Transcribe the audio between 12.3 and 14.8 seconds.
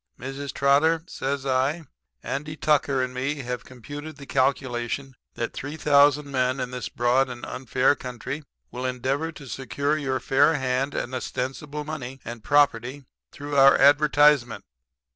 property through our advertisement.